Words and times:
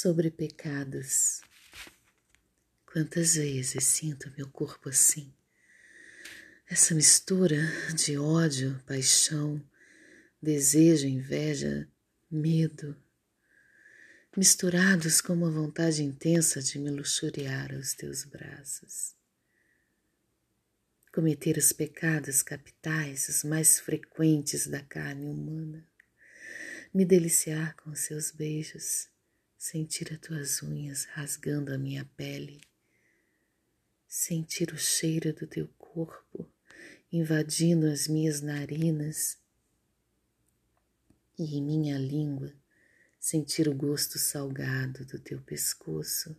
sobre 0.00 0.30
pecados. 0.30 1.42
Quantas 2.90 3.34
vezes 3.34 3.84
sinto 3.84 4.32
meu 4.34 4.48
corpo 4.48 4.88
assim? 4.88 5.30
Essa 6.66 6.94
mistura 6.94 7.58
de 7.94 8.16
ódio, 8.16 8.82
paixão, 8.86 9.62
desejo, 10.40 11.06
inveja, 11.06 11.86
medo, 12.30 12.96
misturados 14.34 15.20
com 15.20 15.34
uma 15.34 15.50
vontade 15.50 16.02
intensa 16.02 16.62
de 16.62 16.78
me 16.78 16.90
luxuriar 16.90 17.74
aos 17.74 17.92
teus 17.92 18.24
braços. 18.24 19.14
Cometer 21.12 21.58
os 21.58 21.74
pecados 21.74 22.40
capitais, 22.40 23.28
os 23.28 23.44
mais 23.44 23.78
frequentes 23.78 24.66
da 24.66 24.80
carne 24.80 25.26
humana, 25.26 25.86
me 26.94 27.04
deliciar 27.04 27.76
com 27.76 27.94
seus 27.94 28.30
beijos, 28.30 29.10
sentir 29.60 30.10
as 30.10 30.18
tuas 30.18 30.62
unhas 30.62 31.04
rasgando 31.04 31.70
a 31.70 31.76
minha 31.76 32.02
pele, 32.16 32.62
sentir 34.08 34.72
o 34.72 34.78
cheiro 34.78 35.34
do 35.34 35.46
teu 35.46 35.68
corpo 35.76 36.50
invadindo 37.12 37.86
as 37.86 38.08
minhas 38.08 38.40
narinas. 38.40 39.36
E 41.38 41.58
em 41.58 41.62
minha 41.62 41.98
língua 41.98 42.50
sentir 43.18 43.68
o 43.68 43.74
gosto 43.74 44.18
salgado 44.18 45.04
do 45.04 45.18
teu 45.18 45.38
pescoço, 45.42 46.34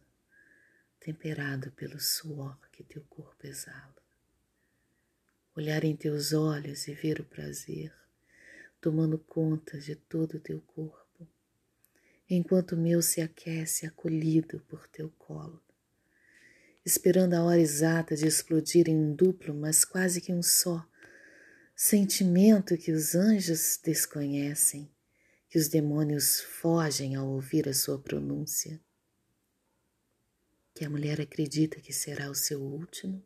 temperado 1.00 1.72
pelo 1.74 2.00
suor 2.00 2.58
que 2.72 2.84
teu 2.84 3.04
corpo 3.04 3.46
exala. 3.46 4.02
Olhar 5.56 5.84
em 5.84 5.96
teus 5.96 6.34
olhos 6.34 6.88
e 6.88 6.96
ver 6.96 7.22
o 7.22 7.24
prazer 7.24 7.94
tomando 8.82 9.20
conta 9.20 9.78
de 9.78 9.96
todo 9.96 10.38
o 10.38 10.40
teu 10.40 10.60
corpo, 10.62 11.01
enquanto 12.36 12.74
o 12.74 12.78
meu 12.78 13.02
se 13.02 13.22
aquece 13.22 13.86
acolhido 13.86 14.60
por 14.68 14.88
teu 14.88 15.10
colo, 15.18 15.62
esperando 16.86 17.34
a 17.34 17.44
hora 17.44 17.60
exata 17.60 18.16
de 18.16 18.28
explodir 18.28 18.90
em 18.90 18.96
um 18.96 19.14
duplo, 19.14 19.54
mas 19.54 19.86
quase 19.86 20.22
que 20.22 20.34
um 20.34 20.42
só, 20.42 20.88
sentimento 21.76 22.78
que 22.78 22.92
os 22.92 23.16
anjos 23.16 23.80
desconhecem, 23.84 24.90
que 25.50 25.58
os 25.58 25.68
demônios 25.68 26.40
fogem 26.40 27.16
ao 27.16 27.28
ouvir 27.28 27.68
a 27.68 27.74
sua 27.74 28.00
pronúncia, 28.00 28.80
que 30.74 30.86
a 30.86 30.90
mulher 30.90 31.20
acredita 31.20 31.80
que 31.82 31.92
será 31.92 32.30
o 32.30 32.36
seu 32.36 32.62
último, 32.62 33.24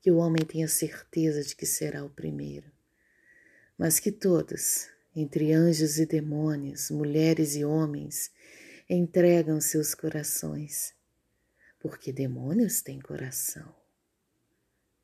que 0.00 0.10
o 0.10 0.18
homem 0.18 0.44
tem 0.44 0.62
a 0.62 0.68
certeza 0.68 1.42
de 1.42 1.56
que 1.56 1.66
será 1.66 2.04
o 2.04 2.10
primeiro 2.10 2.70
mas 3.78 4.00
que 4.00 4.10
todos, 4.10 4.88
entre 5.20 5.52
anjos 5.52 5.98
e 5.98 6.06
demônios, 6.06 6.90
mulheres 6.90 7.56
e 7.56 7.64
homens, 7.64 8.30
entregam 8.88 9.60
seus 9.60 9.92
corações, 9.92 10.94
porque 11.80 12.12
demônios 12.12 12.80
têm 12.80 13.00
coração. 13.00 13.74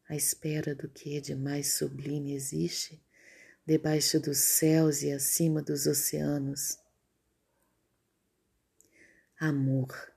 À 0.09 0.15
espera 0.15 0.73
do 0.73 0.89
que 0.89 1.21
de 1.21 1.35
mais 1.35 1.73
sublime 1.75 2.33
existe 2.33 3.03
debaixo 3.67 4.21
dos 4.21 4.39
céus 4.39 5.03
e 5.03 5.11
acima 5.11 5.61
dos 5.61 5.87
oceanos. 5.87 6.79
Amor. 9.37 10.13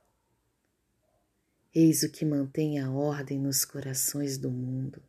Eis 1.74 2.04
o 2.04 2.10
que 2.10 2.24
mantém 2.24 2.78
a 2.78 2.88
ordem 2.88 3.38
nos 3.38 3.64
corações 3.64 4.38
do 4.38 4.50
mundo. 4.50 5.02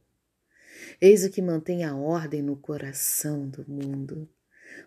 Eis 1.00 1.24
o 1.24 1.30
que 1.30 1.44
mantém 1.44 1.84
a 1.84 1.96
ordem 1.96 2.42
no 2.42 2.58
coração 2.58 3.48
do 3.48 3.70
mundo. 3.70 4.28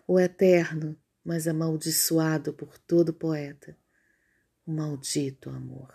O 0.07 0.19
eterno, 0.19 0.97
mas 1.23 1.47
amaldiçoado 1.47 2.53
por 2.53 2.77
todo 2.77 3.13
poeta, 3.13 3.77
o 4.65 4.71
maldito 4.71 5.49
amor. 5.49 5.93